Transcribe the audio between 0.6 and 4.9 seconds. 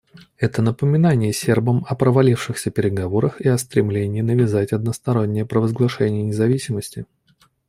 напоминание сербам о провалившихся переговорах и о стремлении навязать